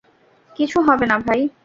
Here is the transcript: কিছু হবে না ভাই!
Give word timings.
কিছু 0.51 0.77
হবে 0.87 1.05
না 1.05 1.17
ভাই! 1.25 1.41